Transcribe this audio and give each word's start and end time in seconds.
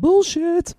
Bullshit. 0.00 0.76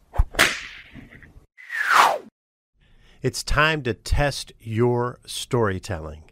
It's 3.21 3.43
time 3.43 3.83
to 3.83 3.93
test 3.93 4.53
your 4.61 5.19
storytelling. 5.25 6.23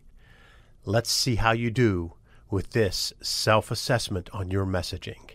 Let's 0.86 1.12
see 1.12 1.36
how 1.36 1.52
you 1.52 1.70
do 1.70 2.14
with 2.50 2.70
this 2.70 3.12
self 3.22 3.72
assessment 3.72 4.30
on 4.32 4.52
your 4.52 4.66
messaging. 4.66 5.32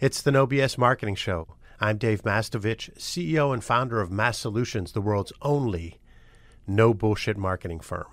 It's 0.00 0.20
the 0.20 0.32
No 0.32 0.44
BS 0.44 0.76
Marketing 0.76 1.14
Show. 1.14 1.54
I'm 1.80 1.98
Dave 1.98 2.22
Mastovich, 2.22 2.92
CEO 2.98 3.54
and 3.54 3.62
founder 3.62 4.00
of 4.00 4.10
MASSolutions, 4.10 4.94
the 4.94 5.00
world's 5.00 5.32
only 5.40 6.00
no 6.66 6.92
bullshit 6.94 7.36
marketing 7.36 7.78
firm. 7.78 8.08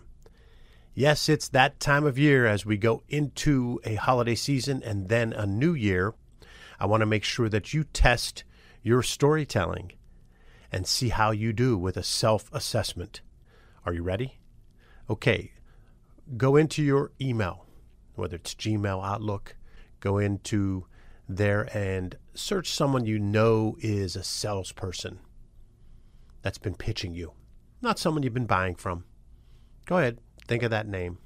Yes, 0.93 1.27
it's 1.27 1.49
that 1.49 1.79
time 1.79 2.05
of 2.05 2.19
year 2.19 2.45
as 2.45 2.67
we 2.67 2.77
go 2.77 3.01
into 3.09 3.79
a 3.83 3.95
holiday 3.95 4.35
season 4.35 4.83
and 4.83 5.09
then 5.09 5.33
a 5.33 5.47
new 5.47 5.73
year. 5.73 6.13
I 6.79 6.85
want 6.85 7.01
to 7.01 7.05
make 7.05 7.23
sure 7.23 7.49
that 7.49 7.73
you 7.73 7.83
test 7.83 8.43
your 8.81 9.01
storytelling 9.01 9.91
and 10.71 10.85
see 10.85 11.09
how 11.09 11.31
you 11.31 11.53
do 11.53 11.77
with 11.77 11.97
a 11.97 12.03
self 12.03 12.51
assessment. 12.53 13.21
Are 13.85 13.93
you 13.93 14.03
ready? 14.03 14.39
Okay, 15.09 15.53
go 16.37 16.55
into 16.55 16.83
your 16.83 17.11
email, 17.21 17.65
whether 18.15 18.35
it's 18.35 18.55
Gmail, 18.55 19.05
Outlook, 19.05 19.55
go 19.99 20.17
into 20.17 20.85
there 21.27 21.69
and 21.75 22.17
search 22.33 22.71
someone 22.71 23.05
you 23.05 23.19
know 23.19 23.75
is 23.79 24.15
a 24.15 24.23
salesperson 24.23 25.19
that's 26.41 26.57
been 26.57 26.75
pitching 26.75 27.13
you, 27.15 27.33
not 27.81 27.97
someone 27.97 28.23
you've 28.23 28.33
been 28.33 28.45
buying 28.45 28.75
from. 28.75 29.03
Go 29.85 29.97
ahead, 29.97 30.19
think 30.47 30.63
of 30.63 30.71
that 30.71 30.87
name. 30.87 31.17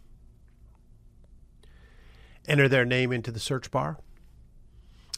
Enter 2.47 2.67
their 2.67 2.85
name 2.85 3.11
into 3.11 3.31
the 3.31 3.39
search 3.39 3.69
bar, 3.71 3.99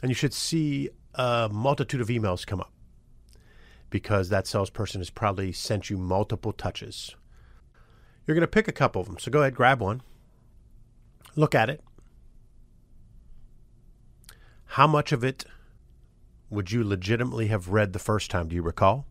and 0.02 0.10
you 0.10 0.16
should 0.16 0.34
see 0.34 0.90
a 1.16 1.50
multitude 1.52 2.02
of 2.02 2.08
emails 2.08 2.46
come 2.46 2.60
up 2.60 2.71
because 3.90 4.30
that 4.30 4.48
salesperson 4.48 5.02
has 5.02 5.10
probably 5.10 5.52
sent 5.52 5.90
you 5.90 5.98
multiple 5.98 6.54
touches. 6.54 7.16
You're 8.26 8.35
going 8.35 8.41
to 8.41 8.48
pick 8.48 8.68
a 8.68 8.74
couple 8.74 9.02
of 9.02 9.08
them. 9.08 9.20
So 9.20 9.30
go 9.32 9.41
ahead, 9.41 9.55
grab 9.55 9.82
one, 9.82 10.02
look 11.35 11.54
at 11.54 11.70
it. 11.70 11.84
How 14.66 14.88
much 14.88 15.12
of 15.12 15.24
it 15.24 15.43
would 16.49 16.71
you 16.71 16.84
legitimately 16.84 17.48
have 17.48 17.70
read 17.70 17.91
the 17.91 17.99
first 17.99 18.32
time? 18.32 18.48
Do 18.48 18.55
you 18.55 18.62
recall? 18.62 19.05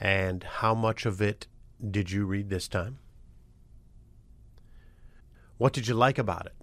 And 0.00 0.42
how 0.42 0.74
much 0.74 1.06
of 1.06 1.22
it 1.22 1.46
did 1.88 2.10
you 2.10 2.24
read 2.24 2.50
this 2.50 2.66
time? 2.66 2.98
What 5.56 5.72
did 5.72 5.86
you 5.86 5.94
like 5.94 6.18
about 6.18 6.46
it? 6.46 6.54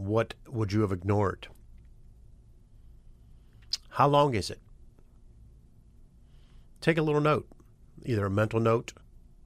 What 0.00 0.32
would 0.48 0.72
you 0.72 0.80
have 0.80 0.92
ignored? 0.92 1.48
How 3.90 4.08
long 4.08 4.34
is 4.34 4.48
it? 4.48 4.58
Take 6.80 6.96
a 6.96 7.02
little 7.02 7.20
note, 7.20 7.46
either 8.06 8.24
a 8.24 8.30
mental 8.30 8.60
note 8.60 8.94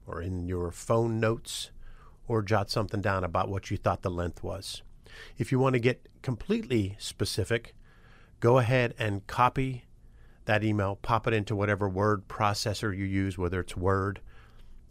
or 0.07 0.21
in 0.21 0.47
your 0.47 0.71
phone 0.71 1.19
notes, 1.19 1.71
or 2.25 2.41
jot 2.41 2.71
something 2.71 3.01
down 3.01 3.25
about 3.25 3.49
what 3.49 3.69
you 3.69 3.75
thought 3.75 4.01
the 4.01 4.09
length 4.09 4.43
was. 4.43 4.81
If 5.37 5.51
you 5.51 5.59
want 5.59 5.73
to 5.73 5.79
get 5.79 6.07
completely 6.21 6.95
specific, 6.99 7.75
go 8.39 8.57
ahead 8.57 8.93
and 8.97 9.27
copy 9.27 9.83
that 10.45 10.63
email, 10.63 10.95
pop 10.95 11.27
it 11.27 11.33
into 11.33 11.53
whatever 11.53 11.89
word 11.89 12.29
processor 12.29 12.97
you 12.97 13.03
use, 13.03 13.37
whether 13.37 13.59
it's 13.59 13.75
Word 13.75 14.21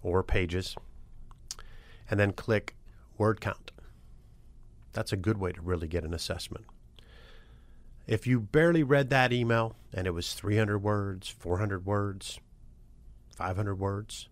or 0.03 0.23
Pages, 0.23 0.77
and 2.11 2.21
then 2.21 2.33
click 2.33 2.77
word 3.17 3.41
count. 3.41 3.71
That's 4.95 5.13
a 5.13 5.17
good 5.17 5.39
way 5.39 5.53
to 5.53 5.61
really 5.61 5.89
get 5.89 6.05
an 6.05 6.15
assessment. 6.15 6.65
If 8.07 8.27
you 8.27 8.41
barely 8.41 8.83
read 8.83 9.11
that 9.11 9.33
email 9.33 9.77
and 9.93 10.07
it 10.07 10.13
was 10.13 10.35
300 10.35 10.79
words, 10.79 11.29
400 11.29 11.85
words, 11.85 12.39
500 13.37 13.75
words, 13.75 14.29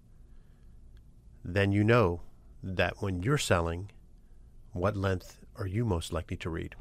then 1.44 1.72
you 1.72 1.82
know 1.82 2.20
that 2.62 3.02
when 3.02 3.22
you're 3.22 3.38
selling, 3.38 3.90
what 4.72 4.96
length 4.96 5.38
are 5.56 5.66
you 5.66 5.84
most 5.84 6.12
likely 6.12 6.36
to 6.38 6.48
read? 6.48 6.76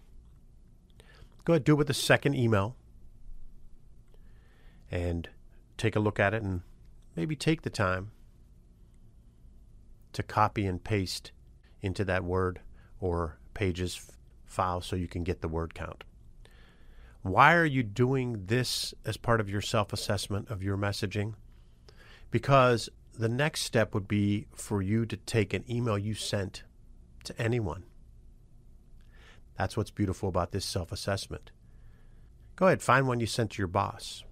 Go 1.44 1.54
ahead, 1.54 1.64
do 1.64 1.74
it 1.74 1.78
with 1.78 1.88
the 1.88 1.94
second 1.94 2.36
email 2.36 2.76
and 4.92 5.30
take 5.78 5.96
a 5.96 6.00
look 6.00 6.20
at 6.20 6.34
it 6.34 6.44
and 6.44 6.62
maybe 7.16 7.36
take 7.36 7.64
the 7.64 7.70
time 7.70 8.12
to 10.14 10.22
copy 10.22 10.68
and 10.68 10.84
paste 10.84 11.32
into 11.82 12.06
that 12.06 12.24
Word 12.24 12.60
or 13.00 13.40
Pages 13.62 14.02
file 14.44 14.82
so 14.82 14.96
you 14.96 15.08
can 15.08 15.24
get 15.24 15.42
the 15.42 15.48
word 15.48 15.76
count. 15.76 16.04
Why 17.22 17.54
are 17.54 17.64
you 17.64 17.84
doing 17.84 18.48
this 18.48 18.96
as 19.06 19.18
part 19.18 19.40
of 19.40 19.52
your 19.52 19.62
self 19.62 19.94
assessment 19.94 20.50
of 20.50 20.64
your 20.64 20.76
messaging? 20.78 21.36
Because 22.32 22.90
the 23.14 23.30
next 23.30 23.62
step 23.62 23.94
would 23.94 24.08
be 24.08 24.48
for 24.56 24.82
you 24.82 25.06
to 25.06 25.16
take 25.16 25.54
an 25.54 25.64
email 25.70 25.96
you 25.96 26.16
sent 26.16 26.64
to 27.24 27.40
anyone. 27.40 27.84
That's 29.60 29.78
what's 29.78 29.92
beautiful 29.92 30.28
about 30.28 30.54
this 30.54 30.66
self 30.66 30.92
assessment. 30.92 31.52
Go 32.56 32.66
ahead, 32.66 32.82
find 32.82 33.08
one 33.08 33.20
you 33.20 33.28
sent 33.28 33.52
to 33.52 33.60
your 33.60 33.68
boss, 33.68 34.24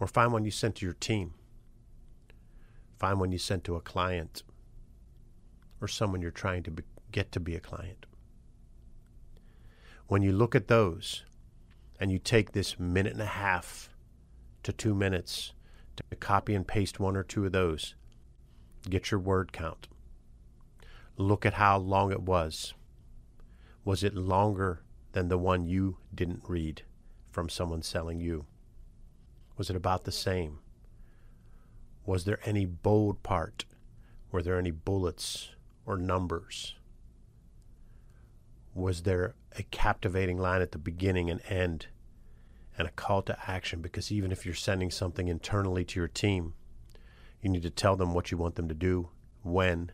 or 0.00 0.06
find 0.06 0.32
one 0.32 0.46
you 0.46 0.50
sent 0.50 0.76
to 0.76 0.86
your 0.86 0.94
team, 0.94 1.34
find 2.98 3.20
one 3.20 3.32
you 3.32 3.38
sent 3.38 3.64
to 3.64 3.76
a 3.76 3.82
client, 3.82 4.44
or 5.78 5.88
someone 5.88 6.22
you're 6.22 6.30
trying 6.30 6.62
to 6.62 6.70
be, 6.70 6.84
get 7.12 7.30
to 7.32 7.40
be 7.40 7.54
a 7.54 7.60
client. 7.60 8.06
When 10.08 10.22
you 10.22 10.32
look 10.32 10.54
at 10.54 10.68
those, 10.68 11.24
and 12.02 12.10
you 12.10 12.18
take 12.18 12.50
this 12.50 12.80
minute 12.80 13.12
and 13.12 13.22
a 13.22 13.26
half 13.26 13.88
to 14.64 14.72
two 14.72 14.92
minutes 14.92 15.52
to 15.94 16.16
copy 16.16 16.52
and 16.52 16.66
paste 16.66 16.98
one 16.98 17.16
or 17.16 17.22
two 17.22 17.46
of 17.46 17.52
those, 17.52 17.94
get 18.90 19.12
your 19.12 19.20
word 19.20 19.52
count. 19.52 19.86
Look 21.16 21.46
at 21.46 21.54
how 21.54 21.78
long 21.78 22.10
it 22.10 22.22
was. 22.22 22.74
Was 23.84 24.02
it 24.02 24.16
longer 24.16 24.82
than 25.12 25.28
the 25.28 25.38
one 25.38 25.64
you 25.64 25.98
didn't 26.12 26.42
read 26.48 26.82
from 27.30 27.48
someone 27.48 27.82
selling 27.82 28.18
you? 28.18 28.46
Was 29.56 29.70
it 29.70 29.76
about 29.76 30.02
the 30.02 30.10
same? 30.10 30.58
Was 32.04 32.24
there 32.24 32.40
any 32.44 32.64
bold 32.64 33.22
part? 33.22 33.64
Were 34.32 34.42
there 34.42 34.58
any 34.58 34.72
bullets 34.72 35.50
or 35.86 35.96
numbers? 35.96 36.74
Was 38.74 39.02
there 39.02 39.34
a 39.56 39.62
captivating 39.64 40.38
line 40.38 40.62
at 40.62 40.72
the 40.72 40.78
beginning 40.78 41.30
and 41.30 41.40
end 41.48 41.86
and 42.78 42.88
a 42.88 42.92
call 42.92 43.22
to 43.22 43.38
action? 43.46 43.80
Because 43.80 44.10
even 44.10 44.32
if 44.32 44.46
you're 44.46 44.54
sending 44.54 44.90
something 44.90 45.28
internally 45.28 45.84
to 45.84 46.00
your 46.00 46.08
team, 46.08 46.54
you 47.42 47.50
need 47.50 47.62
to 47.62 47.70
tell 47.70 47.96
them 47.96 48.14
what 48.14 48.30
you 48.30 48.38
want 48.38 48.54
them 48.54 48.68
to 48.68 48.74
do, 48.74 49.10
when, 49.42 49.92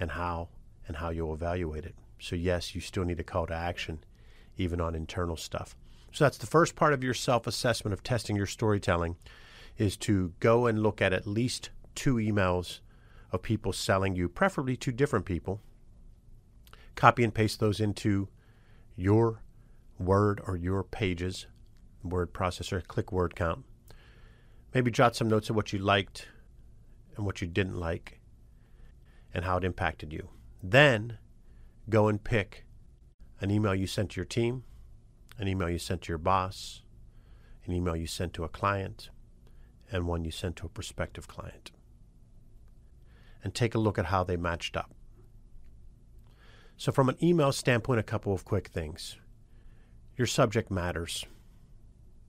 and 0.00 0.12
how, 0.12 0.48
and 0.88 0.96
how 0.96 1.10
you'll 1.10 1.34
evaluate 1.34 1.84
it. 1.84 1.94
So, 2.18 2.34
yes, 2.34 2.74
you 2.74 2.80
still 2.80 3.04
need 3.04 3.20
a 3.20 3.24
call 3.24 3.46
to 3.46 3.54
action, 3.54 4.02
even 4.56 4.80
on 4.80 4.94
internal 4.94 5.36
stuff. 5.36 5.76
So, 6.12 6.24
that's 6.24 6.38
the 6.38 6.46
first 6.46 6.74
part 6.74 6.92
of 6.92 7.04
your 7.04 7.14
self 7.14 7.46
assessment 7.46 7.92
of 7.92 8.02
testing 8.02 8.36
your 8.36 8.46
storytelling 8.46 9.16
is 9.76 9.96
to 9.98 10.32
go 10.40 10.66
and 10.66 10.82
look 10.82 11.02
at 11.02 11.12
at 11.12 11.26
least 11.26 11.70
two 11.94 12.16
emails 12.16 12.80
of 13.32 13.42
people 13.42 13.72
selling 13.72 14.14
you, 14.14 14.28
preferably 14.28 14.76
two 14.76 14.92
different 14.92 15.24
people, 15.24 15.60
copy 16.94 17.24
and 17.24 17.34
paste 17.34 17.60
those 17.60 17.80
into 17.80 18.28
your 18.96 19.42
Word 19.98 20.40
or 20.46 20.56
your 20.56 20.82
Pages 20.82 21.46
word 22.04 22.32
processor, 22.32 22.86
click 22.86 23.12
word 23.12 23.34
count. 23.34 23.64
Maybe 24.74 24.90
jot 24.90 25.14
some 25.16 25.28
notes 25.28 25.50
of 25.50 25.56
what 25.56 25.72
you 25.72 25.78
liked 25.78 26.28
and 27.16 27.26
what 27.26 27.40
you 27.40 27.46
didn't 27.46 27.78
like 27.78 28.20
and 29.34 29.44
how 29.44 29.58
it 29.58 29.64
impacted 29.64 30.12
you. 30.12 30.28
Then 30.62 31.18
go 31.88 32.08
and 32.08 32.22
pick 32.22 32.64
an 33.40 33.50
email 33.50 33.74
you 33.74 33.86
sent 33.86 34.10
to 34.10 34.16
your 34.16 34.24
team, 34.24 34.64
an 35.38 35.48
email 35.48 35.68
you 35.68 35.78
sent 35.78 36.02
to 36.02 36.08
your 36.08 36.18
boss, 36.18 36.82
an 37.66 37.72
email 37.72 37.96
you 37.96 38.06
sent 38.06 38.32
to 38.34 38.44
a 38.44 38.48
client, 38.48 39.10
and 39.90 40.06
one 40.06 40.24
you 40.24 40.30
sent 40.30 40.56
to 40.56 40.66
a 40.66 40.70
prospective 40.70 41.28
client. 41.28 41.70
And 43.44 43.54
take 43.54 43.74
a 43.74 43.78
look 43.78 43.98
at 43.98 44.06
how 44.06 44.22
they 44.24 44.36
matched 44.36 44.76
up. 44.76 44.94
So, 46.76 46.90
from 46.90 47.08
an 47.08 47.16
email 47.22 47.52
standpoint, 47.52 48.00
a 48.00 48.04
couple 48.04 48.32
of 48.32 48.44
quick 48.44 48.68
things. 48.68 49.16
Your 50.16 50.26
subject 50.26 50.70
matters. 50.70 51.24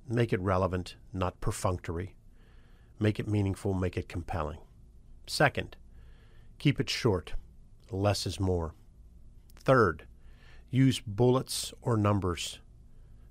Make 0.08 0.34
it 0.34 0.42
relevant, 0.42 0.96
not 1.12 1.42
perfunctory. 1.42 2.16
Make 3.00 3.20
it 3.20 3.28
meaningful, 3.28 3.74
make 3.74 3.98
it 3.98 4.08
compelling. 4.08 4.60
Second, 5.26 5.76
keep 6.60 6.80
it 6.80 6.90
short. 6.90 7.34
Less 7.90 8.26
is 8.26 8.40
more. 8.40 8.74
Third, 9.56 10.06
use 10.70 11.00
bullets 11.00 11.74
or 11.82 11.98
numbers 11.98 12.60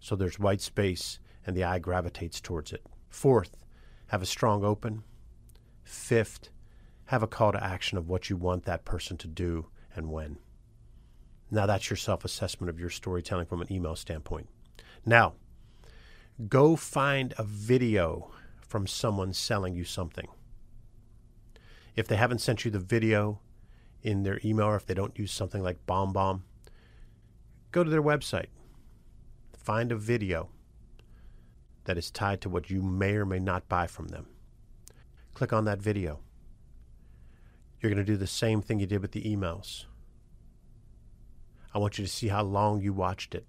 so 0.03 0.17
there's 0.17 0.39
white 0.39 0.61
space 0.61 1.21
and 1.47 1.57
the 1.57 1.63
eye 1.63 1.79
gravitates 1.79 2.41
towards 2.41 2.73
it. 2.73 2.85
Fourth, 3.09 3.57
have 4.09 4.21
a 4.21 4.27
strong 4.27 4.65
open. 4.65 5.05
Fifth, 5.85 6.51
have 7.07 7.23
a 7.23 7.29
call 7.29 7.53
to 7.53 7.63
action 7.63 7.97
of 7.97 8.09
what 8.09 8.29
you 8.29 8.37
want 8.37 8.65
that 8.65 8.85
person 8.85 9.17
to 9.19 9.29
do 9.29 9.69
and 9.95 10.11
when. 10.11 10.39
Now 11.53 11.67
that's 11.67 11.91
your 11.91 11.99
self 11.99 12.25
assessment 12.25 12.71
of 12.71 12.81
your 12.81 12.89
storytelling 12.89 13.45
from 13.45 13.61
an 13.61 13.71
email 13.71 13.95
standpoint. 13.95 14.49
Now, 15.05 15.35
go 16.49 16.77
find 16.77 17.35
a 17.37 17.45
video 17.45 18.31
from 18.67 18.87
someone 18.87 19.35
selling 19.35 19.75
you 19.75 19.85
something. 19.85 20.29
If 21.95 22.09
they 22.09 22.17
haven't 22.17 22.41
sent 22.41 22.65
you 22.65 22.71
the 22.71 22.79
video 22.79 23.41
in 24.03 24.23
their 24.23 24.41
email 24.43 24.69
or 24.69 24.77
if 24.77 24.87
they 24.87 24.95
don't 24.95 25.19
use 25.19 25.31
something 25.31 25.63
like 25.63 25.85
BombBomb, 25.87 26.41
go 27.71 27.85
to 27.85 27.91
their 27.91 28.03
website. 28.03 28.47
Find 29.55 29.93
a 29.93 29.97
video 29.97 30.49
that 31.85 31.99
is 31.99 32.11
tied 32.11 32.41
to 32.41 32.49
what 32.49 32.71
you 32.71 32.81
may 32.81 33.13
or 33.15 33.27
may 33.27 33.39
not 33.39 33.69
buy 33.69 33.87
from 33.87 34.09
them. 34.09 34.27
Click 35.35 35.53
on 35.53 35.67
that 35.67 35.83
video. 35.83 36.21
You're 37.79 37.91
going 37.93 38.05
to 38.05 38.11
do 38.11 38.17
the 38.17 38.27
same 38.27 38.63
thing 38.63 38.81
you 38.81 38.87
did 38.87 39.03
with 39.03 39.13
the 39.13 39.23
emails. 39.23 39.85
I 41.75 41.79
want 41.79 41.99
you 41.99 42.05
to 42.05 42.11
see 42.11 42.29
how 42.29 42.43
long 42.43 42.81
you 42.81 42.93
watched 42.93 43.35
it. 43.35 43.47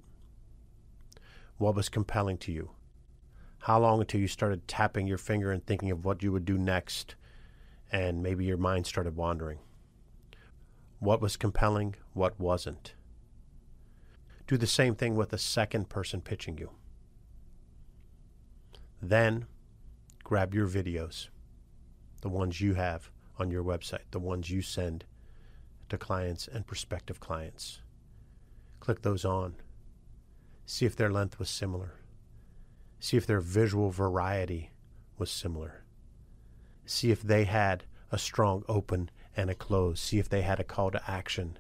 What 1.57 1.75
was 1.75 1.89
compelling 1.89 2.37
to 2.39 2.51
you? 2.51 2.71
How 3.59 3.79
long 3.79 4.01
until 4.01 4.19
you 4.19 4.27
started 4.27 4.67
tapping 4.67 5.07
your 5.07 5.17
finger 5.17 5.51
and 5.51 5.65
thinking 5.65 5.91
of 5.91 6.03
what 6.03 6.23
you 6.23 6.31
would 6.31 6.45
do 6.45 6.57
next, 6.57 7.15
and 7.91 8.23
maybe 8.23 8.45
your 8.45 8.57
mind 8.57 8.87
started 8.87 9.15
wandering? 9.15 9.59
What 10.99 11.21
was 11.21 11.37
compelling? 11.37 11.95
What 12.13 12.39
wasn't? 12.39 12.93
Do 14.47 14.57
the 14.57 14.67
same 14.67 14.95
thing 14.95 15.15
with 15.15 15.31
a 15.33 15.37
second 15.37 15.89
person 15.89 16.21
pitching 16.21 16.57
you. 16.57 16.71
Then 19.01 19.47
grab 20.23 20.53
your 20.53 20.67
videos, 20.67 21.27
the 22.21 22.29
ones 22.29 22.61
you 22.61 22.73
have 22.75 23.11
on 23.37 23.51
your 23.51 23.63
website, 23.63 24.11
the 24.11 24.19
ones 24.19 24.49
you 24.49 24.61
send 24.61 25.05
to 25.89 25.97
clients 25.97 26.47
and 26.47 26.65
prospective 26.65 27.19
clients. 27.19 27.81
Click 28.83 29.01
those 29.01 29.23
on. 29.23 29.55
See 30.65 30.85
if 30.85 30.93
their 30.93 31.09
length 31.09 31.39
was 31.39 31.49
similar. 31.49 31.93
See 32.99 33.15
if 33.15 33.25
their 33.25 33.39
visual 33.39 33.91
variety 33.91 34.71
was 35.17 35.31
similar. 35.31 35.85
See 36.85 37.09
if 37.09 37.21
they 37.21 37.45
had 37.45 37.85
a 38.11 38.17
strong 38.17 38.65
open 38.67 39.09
and 39.37 39.49
a 39.49 39.55
close. 39.55 40.01
See 40.01 40.19
if 40.19 40.27
they 40.27 40.41
had 40.41 40.59
a 40.59 40.65
call 40.65 40.91
to 40.91 41.09
action 41.09 41.57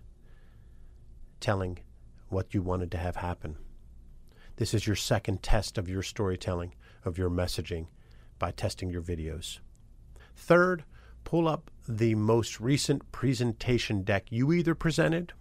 telling 1.39 1.79
what 2.27 2.53
you 2.53 2.61
wanted 2.61 2.91
to 2.91 2.97
have 2.97 3.15
happen. 3.15 3.55
This 4.57 4.73
is 4.73 4.85
your 4.85 4.97
second 4.97 5.41
test 5.41 5.77
of 5.77 5.87
your 5.87 6.03
storytelling, 6.03 6.75
of 7.05 7.17
your 7.17 7.29
messaging, 7.29 7.87
by 8.37 8.51
testing 8.51 8.89
your 8.89 9.01
videos. 9.01 9.59
Third, 10.35 10.83
pull 11.23 11.47
up 11.47 11.71
the 11.87 12.15
most 12.15 12.59
recent 12.59 13.13
presentation 13.13 14.01
deck 14.03 14.25
you 14.29 14.51
either 14.51 14.75
presented 14.75 15.31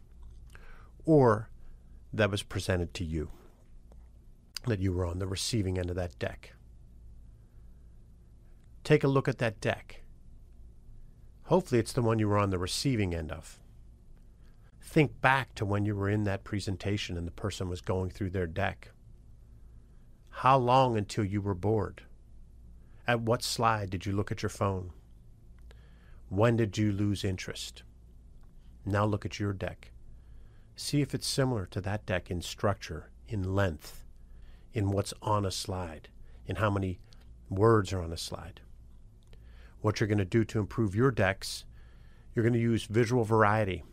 or 1.05 1.49
that 2.13 2.31
was 2.31 2.43
presented 2.43 2.93
to 2.95 3.05
you, 3.05 3.31
that 4.67 4.81
you 4.81 4.93
were 4.93 5.07
on 5.07 5.19
the 5.19 5.27
receiving 5.27 5.79
end 5.79 5.91
of 5.91 5.97
that 5.97 6.19
deck. 6.19 6.53
Take 8.85 9.05
a 9.05 9.09
look 9.09 9.29
at 9.29 9.39
that 9.39 9.61
deck. 9.61 10.03
Hopefully, 11.45 11.79
it's 11.81 11.93
the 11.93 12.03
one 12.03 12.19
you 12.19 12.29
were 12.29 12.39
on 12.39 12.51
the 12.51 12.59
receiving 12.59 13.15
end 13.15 13.31
of. 13.31 13.59
Think 14.81 15.21
back 15.21 15.55
to 15.55 15.65
when 15.65 15.85
you 15.85 15.95
were 15.95 16.09
in 16.09 16.25
that 16.25 16.45
presentation 16.45 17.17
and 17.17 17.27
the 17.27 17.33
person 17.33 17.69
was 17.69 17.81
going 17.81 18.11
through 18.11 18.31
their 18.31 18.47
deck. 18.47 18.91
How 20.29 20.59
long 20.59 20.97
until 20.97 21.25
you 21.25 21.41
were 21.41 21.55
bored? 21.55 22.03
At 23.07 23.21
what 23.21 23.43
slide 23.43 23.91
did 23.91 24.07
you 24.07 24.13
look 24.13 24.33
at 24.33 24.43
your 24.43 24.51
phone? 24.51 24.91
When 26.29 26.57
did 26.57 26.79
you 26.79 26.93
lose 26.93 27.25
interest? 27.25 27.83
Now 28.85 29.05
look 29.05 29.25
at 29.25 29.39
your 29.39 29.53
deck. 29.53 29.93
See 30.83 31.01
if 31.01 31.15
it's 31.15 31.29
similar 31.29 31.65
to 31.67 31.81
that 31.83 32.07
deck 32.07 32.29
in 32.29 32.43
structure, 32.43 33.09
in 33.29 33.55
length, 33.55 34.05
in 34.75 34.91
what's 34.91 35.15
on 35.23 35.47
a 35.47 35.51
slide, 35.53 36.09
in 36.45 36.57
how 36.57 36.71
many 36.71 36.99
words 37.49 37.93
are 37.93 38.03
on 38.03 38.13
a 38.13 38.17
slide. 38.17 38.63
What 39.81 40.01
you're 40.01 40.09
going 40.09 40.19
to 40.19 40.25
do 40.25 40.45
to 40.45 40.59
improve 40.59 40.97
your 40.97 41.13
decks, 41.13 41.65
you're 42.35 42.43
going 42.43 42.53
to 42.55 42.59
use 42.59 42.87
visual 42.87 43.23
variety. 43.23 43.85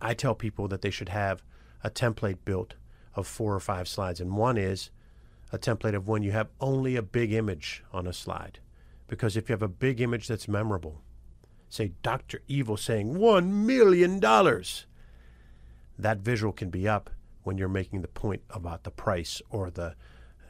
I 0.00 0.14
tell 0.14 0.34
people 0.34 0.66
that 0.68 0.80
they 0.80 0.90
should 0.90 1.10
have 1.10 1.42
a 1.84 1.90
template 1.90 2.38
built 2.46 2.72
of 3.14 3.26
four 3.26 3.54
or 3.54 3.60
five 3.60 3.86
slides, 3.86 4.18
and 4.18 4.34
one 4.34 4.56
is 4.56 4.88
a 5.52 5.58
template 5.58 5.94
of 5.94 6.08
when 6.08 6.22
you 6.22 6.32
have 6.32 6.48
only 6.58 6.96
a 6.96 7.02
big 7.02 7.34
image 7.34 7.84
on 7.92 8.06
a 8.06 8.14
slide. 8.14 8.60
Because 9.08 9.36
if 9.36 9.50
you 9.50 9.52
have 9.52 9.62
a 9.62 9.68
big 9.68 10.00
image 10.00 10.28
that's 10.28 10.48
memorable, 10.48 11.02
say 11.68 11.92
Dr. 12.02 12.40
Evil 12.48 12.78
saying 12.78 13.12
$1 13.12 13.46
million, 13.46 14.20
that 15.98 16.18
visual 16.18 16.52
can 16.52 16.70
be 16.70 16.88
up 16.88 17.10
when 17.42 17.58
you're 17.58 17.68
making 17.68 18.02
the 18.02 18.08
point 18.08 18.42
about 18.50 18.84
the 18.84 18.90
price 18.90 19.40
or 19.50 19.70
the 19.70 19.94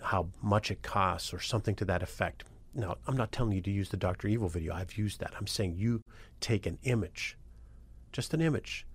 how 0.03 0.29
much 0.43 0.71
it 0.71 0.83
costs 0.83 1.33
or 1.33 1.41
something 1.41 1.75
to 1.75 1.85
that 1.85 2.03
effect. 2.03 2.45
Now, 2.75 2.97
I'm 3.07 3.17
not 3.17 3.33
telling 3.33 3.53
you 3.53 3.63
to 3.63 3.71
use 3.71 3.89
the 3.89 3.97
Dr. 3.97 4.29
Evil 4.29 4.49
video. 4.49 4.75
I've 4.75 4.99
used 4.99 5.21
that. 5.21 5.33
I'm 5.39 5.47
saying 5.47 5.77
you 5.77 6.03
take 6.41 6.67
an 6.67 6.79
image, 6.83 7.39
just 8.13 8.35
an 8.35 8.41
image, 8.41 8.87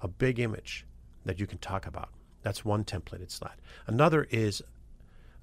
a 0.00 0.08
big 0.08 0.38
image 0.40 0.86
that 1.24 1.38
you 1.38 1.46
can 1.46 1.58
talk 1.58 1.86
about. 1.86 2.10
That's 2.42 2.64
one 2.64 2.84
templated 2.84 3.30
slide. 3.30 3.56
Another 3.86 4.26
is 4.30 4.62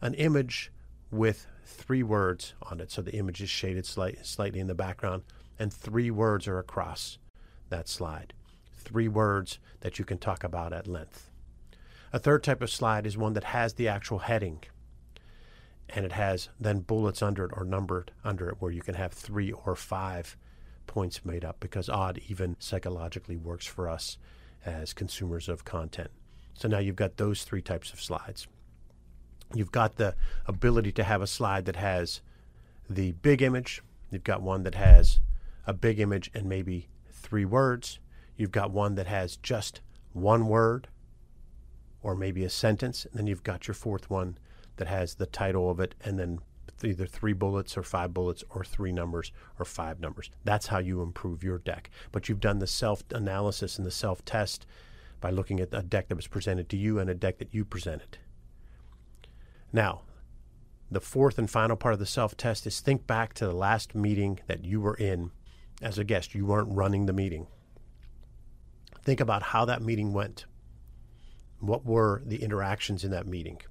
an 0.02 0.14
image 0.16 0.72
with 1.12 1.48
three 1.64 2.04
words 2.04 2.54
on 2.64 2.80
it. 2.80 2.92
So 2.92 3.02
the 3.02 3.16
image 3.16 3.42
is 3.42 3.50
shaded 3.50 3.86
slight, 3.86 4.26
slightly 4.26 4.60
in 4.60 4.68
the 4.68 4.76
background, 4.76 5.24
and 5.58 5.72
three 5.72 6.12
words 6.12 6.48
are 6.48 6.60
across 6.60 7.18
that 7.70 7.88
slide. 7.88 8.34
Three 8.86 9.08
words 9.08 9.60
that 9.82 10.00
you 10.00 10.06
can 10.06 10.18
talk 10.18 10.44
about 10.44 10.72
at 10.72 10.88
length. 10.88 11.30
A 12.14 12.20
third 12.20 12.44
type 12.44 12.62
of 12.62 12.70
slide 12.70 13.06
is 13.06 13.18
one 13.18 13.34
that 13.34 13.44
has 13.46 13.74
the 13.74 13.90
actual 13.90 14.20
heading 14.20 14.64
and 15.90 16.06
it 16.06 16.14
has 16.14 16.50
then 16.60 16.80
bullets 16.80 17.22
under 17.22 17.46
it 17.46 17.52
or 17.54 17.64
numbered 17.64 18.12
under 18.24 18.50
it 18.50 18.58
where 18.60 18.72
you 18.72 18.82
can 18.82 18.96
have 18.96 19.14
three 19.14 19.52
or 19.52 19.76
five 19.76 20.38
points 20.88 21.26
made 21.26 21.44
up 21.44 21.60
because 21.60 21.90
odd 21.90 22.20
even 22.28 22.56
psychologically 22.60 23.38
works 23.38 23.66
for 23.66 23.90
us 23.90 24.18
as 24.66 24.94
consumers 24.94 25.48
of 25.50 25.66
content. 25.66 26.10
So 26.54 26.68
now 26.68 26.80
you've 26.80 26.96
got 26.96 27.18
those 27.18 27.44
three 27.44 27.62
types 27.62 27.92
of 27.92 28.02
slides. 28.02 28.48
You've 29.54 29.72
got 29.72 29.98
the 29.98 30.16
ability 30.48 30.92
to 30.94 31.04
have 31.04 31.22
a 31.22 31.28
slide 31.28 31.66
that 31.66 31.76
has 31.76 32.22
the 32.90 33.12
big 33.12 33.42
image. 33.42 33.82
You've 34.10 34.24
got 34.24 34.42
one 34.42 34.64
that 34.64 34.76
has 34.76 35.20
a 35.68 35.74
big 35.74 36.00
image 36.00 36.32
and 36.34 36.48
maybe 36.48 36.88
three 37.12 37.46
words. 37.46 38.00
You've 38.38 38.52
got 38.52 38.72
one 38.72 38.96
that 38.96 39.08
has 39.08 39.38
just 39.38 39.82
one 40.14 40.48
word 40.48 40.88
or 42.02 42.16
maybe 42.16 42.44
a 42.44 42.50
sentence. 42.50 43.06
And 43.06 43.14
then 43.16 43.28
you've 43.28 43.44
got 43.44 43.68
your 43.68 43.76
fourth 43.76 44.10
one 44.10 44.38
that 44.78 44.88
has 44.88 45.16
the 45.16 45.26
title 45.26 45.70
of 45.70 45.80
it 45.80 45.96
and 46.04 46.20
then 46.20 46.40
either 46.84 47.06
three 47.06 47.34
bullets 47.34 47.78
or 47.78 47.84
five 47.84 48.14
bullets 48.14 48.44
or 48.50 48.64
three 48.64 48.92
numbers 48.92 49.32
or 49.58 49.66
five 49.66 50.00
numbers. 50.00 50.30
That's 50.44 50.68
how 50.68 50.80
you 50.80 51.02
improve 51.02 51.44
your 51.44 51.58
deck. 51.58 51.90
But 52.12 52.28
you've 52.30 52.40
done 52.40 52.60
the 52.60 52.68
self 52.68 53.04
analysis 53.12 53.78
and 53.78 53.88
the 53.88 53.92
self 53.92 54.24
test 54.26 54.66
by 55.22 55.32
looking 55.32 55.60
at 55.60 55.70
a 55.72 55.82
deck 55.82 56.10
that 56.10 56.16
was 56.16 56.28
presented 56.28 56.70
to 56.70 56.78
you 56.78 57.00
and 57.00 57.10
a 57.10 57.16
deck 57.16 57.40
that 57.40 57.54
you 57.54 57.66
presented. 57.66 58.18
Now, 59.74 60.02
the 60.92 61.00
fourth 61.00 61.40
and 61.40 61.50
final 61.50 61.76
part 61.76 61.94
of 61.94 62.00
the 62.00 62.06
self 62.06 62.38
test 62.38 62.68
is 62.68 62.80
think 62.80 63.08
back 63.08 63.34
to 63.36 63.48
the 63.48 63.54
last 63.54 63.96
meeting 63.96 64.40
that 64.48 64.64
you 64.64 64.80
were 64.80 64.96
in 64.96 65.32
as 65.82 65.98
a 65.98 66.04
guest. 66.04 66.36
You 66.36 66.46
weren't 66.46 66.70
running 66.72 67.06
the 67.06 67.14
meeting. 67.14 67.48
Think 69.06 69.20
about 69.20 69.44
how 69.44 69.66
that 69.66 69.84
meeting 69.84 70.14
went. 70.14 70.46
What 71.60 71.86
were 71.86 72.24
the 72.26 72.44
interactions 72.44 73.04
in 73.04 73.12
that 73.12 73.28
meeting? 73.28 73.62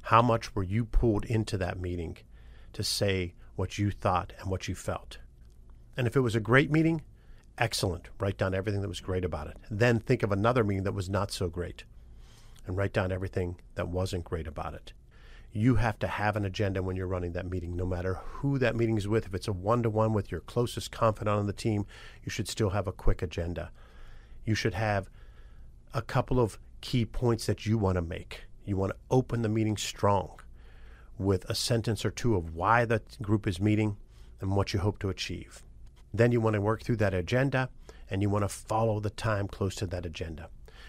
How 0.00 0.22
much 0.22 0.54
were 0.54 0.62
you 0.62 0.86
pulled 0.86 1.26
into 1.26 1.58
that 1.58 1.78
meeting 1.78 2.16
to 2.72 2.82
say 2.82 3.34
what 3.54 3.76
you 3.78 3.90
thought 3.90 4.32
and 4.40 4.50
what 4.50 4.66
you 4.66 4.74
felt? 4.74 5.18
And 5.96 6.06
if 6.06 6.16
it 6.16 6.20
was 6.20 6.34
a 6.34 6.40
great 6.40 6.70
meeting, 6.70 7.02
excellent. 7.58 8.08
Write 8.18 8.38
down 8.38 8.54
everything 8.54 8.80
that 8.80 8.88
was 8.88 9.00
great 9.00 9.24
about 9.24 9.46
it. 9.48 9.58
Then 9.70 10.00
think 10.00 10.22
of 10.22 10.32
another 10.32 10.64
meeting 10.64 10.84
that 10.84 10.92
was 10.92 11.10
not 11.10 11.30
so 11.30 11.48
great 11.48 11.84
and 12.66 12.76
write 12.76 12.94
down 12.94 13.12
everything 13.12 13.56
that 13.74 13.88
wasn't 13.88 14.24
great 14.24 14.46
about 14.46 14.74
it. 14.74 14.94
You 15.52 15.76
have 15.76 15.98
to 16.00 16.06
have 16.06 16.36
an 16.36 16.44
agenda 16.44 16.82
when 16.82 16.96
you're 16.96 17.06
running 17.06 17.32
that 17.32 17.50
meeting, 17.50 17.76
no 17.76 17.86
matter 17.86 18.14
who 18.14 18.58
that 18.58 18.76
meeting 18.76 18.96
is 18.96 19.08
with. 19.08 19.26
If 19.26 19.34
it's 19.34 19.48
a 19.48 19.52
one 19.52 19.82
to 19.82 19.90
one 19.90 20.12
with 20.12 20.30
your 20.30 20.40
closest 20.40 20.90
confidant 20.90 21.38
on 21.38 21.46
the 21.46 21.52
team, 21.52 21.86
you 22.24 22.30
should 22.30 22.48
still 22.48 22.70
have 22.70 22.86
a 22.86 22.92
quick 22.92 23.22
agenda. 23.22 23.70
You 24.46 24.54
should 24.54 24.74
have 24.74 25.10
a 25.92 26.00
couple 26.00 26.40
of 26.40 26.58
key 26.80 27.04
points 27.04 27.46
that 27.46 27.66
you 27.66 27.76
want 27.76 27.96
to 27.96 28.02
make. 28.02 28.44
You 28.64 28.76
want 28.76 28.92
to 28.92 28.98
open 29.10 29.42
the 29.42 29.48
meeting 29.48 29.76
strong 29.76 30.40
with 31.18 31.44
a 31.50 31.54
sentence 31.54 32.04
or 32.04 32.10
two 32.10 32.36
of 32.36 32.54
why 32.54 32.84
the 32.84 33.02
group 33.20 33.46
is 33.46 33.60
meeting 33.60 33.96
and 34.40 34.56
what 34.56 34.72
you 34.72 34.80
hope 34.80 34.98
to 35.00 35.08
achieve. 35.08 35.62
Then 36.14 36.32
you 36.32 36.40
want 36.40 36.54
to 36.54 36.60
work 36.60 36.82
through 36.82 36.96
that 36.96 37.14
agenda 37.14 37.68
and 38.08 38.22
you 38.22 38.30
want 38.30 38.44
to 38.44 38.48
follow 38.48 39.00
the 39.00 39.10
time 39.10 39.48
close 39.48 39.74
to 39.76 39.86
that 39.88 40.06
agenda. 40.06 40.48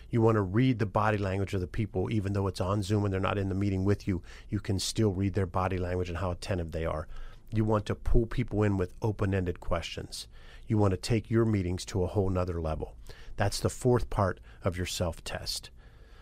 You 0.10 0.22
want 0.22 0.36
to 0.36 0.42
read 0.42 0.80
the 0.80 0.86
body 0.86 1.18
language 1.18 1.54
of 1.54 1.62
the 1.62 1.68
people, 1.68 2.12
even 2.12 2.34
though 2.34 2.48
it's 2.48 2.62
on 2.62 2.84
Zoom 2.84 3.04
and 3.06 3.14
they're 3.14 3.20
not 3.20 3.38
in 3.38 3.50
the 3.50 3.56
meeting 3.56 3.84
with 3.84 4.08
you. 4.08 4.22
You 4.50 4.60
can 4.60 4.80
still 4.80 5.12
read 5.12 5.34
their 5.34 5.46
body 5.46 5.78
language 5.78 6.10
and 6.10 6.20
how 6.20 6.32
attentive 6.32 6.72
they 6.72 6.86
are. 6.86 7.08
You 7.52 7.64
want 7.64 7.86
to 7.86 7.96
pull 7.96 8.26
people 8.26 8.64
in 8.64 8.78
with 8.78 8.94
open 9.02 9.34
ended 9.34 9.60
questions. 9.60 10.28
You 10.68 10.78
want 10.78 10.92
to 10.92 10.98
take 10.98 11.32
your 11.32 11.46
meetings 11.46 11.86
to 11.86 12.04
a 12.04 12.08
whole 12.08 12.30
nother 12.30 12.60
level. 12.60 12.94
That's 13.38 13.60
the 13.60 13.70
fourth 13.70 14.10
part 14.10 14.40
of 14.64 14.76
your 14.76 14.86
self 14.86 15.24
test. 15.24 15.70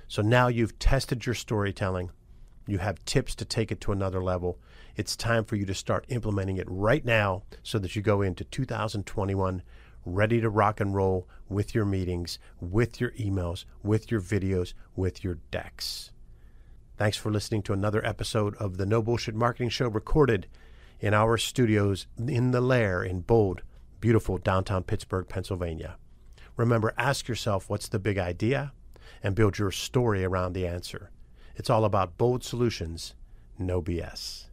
So 0.07 0.21
now 0.21 0.47
you've 0.47 0.77
tested 0.77 1.25
your 1.25 1.35
storytelling. 1.35 2.11
You 2.67 2.77
have 2.79 3.03
tips 3.05 3.35
to 3.35 3.45
take 3.45 3.71
it 3.71 3.81
to 3.81 3.91
another 3.91 4.23
level. 4.23 4.59
It's 4.95 5.15
time 5.15 5.45
for 5.45 5.55
you 5.55 5.65
to 5.65 5.73
start 5.73 6.05
implementing 6.09 6.57
it 6.57 6.67
right 6.69 7.03
now 7.03 7.43
so 7.63 7.79
that 7.79 7.95
you 7.95 8.01
go 8.01 8.21
into 8.21 8.43
2021 8.43 9.63
ready 10.05 10.39
to 10.39 10.49
rock 10.49 10.79
and 10.79 10.93
roll 10.93 11.27
with 11.49 11.73
your 11.73 11.85
meetings, 11.85 12.37
with 12.59 13.01
your 13.01 13.11
emails, 13.11 13.65
with 13.83 14.11
your 14.11 14.21
videos, 14.21 14.73
with 14.95 15.23
your 15.23 15.39
decks. 15.51 16.11
Thanks 16.97 17.17
for 17.17 17.31
listening 17.31 17.63
to 17.63 17.73
another 17.73 18.05
episode 18.05 18.55
of 18.55 18.77
the 18.77 18.85
No 18.85 19.01
Bullshit 19.01 19.35
Marketing 19.35 19.69
Show 19.69 19.87
recorded 19.87 20.47
in 20.99 21.13
our 21.13 21.37
studios 21.37 22.07
in 22.17 22.51
the 22.51 22.61
Lair 22.61 23.03
in 23.03 23.21
bold, 23.21 23.61
beautiful 23.99 24.37
downtown 24.37 24.83
Pittsburgh, 24.83 25.27
Pennsylvania. 25.27 25.97
Remember, 26.57 26.93
ask 26.97 27.27
yourself 27.27 27.69
what's 27.69 27.89
the 27.89 27.99
big 27.99 28.17
idea 28.17 28.71
and 29.21 29.35
build 29.35 29.57
your 29.57 29.71
story 29.71 30.23
around 30.23 30.53
the 30.53 30.67
answer. 30.67 31.11
It's 31.55 31.69
all 31.69 31.85
about 31.85 32.17
bold 32.17 32.43
solutions, 32.43 33.15
no 33.57 33.81
BS. 33.81 34.44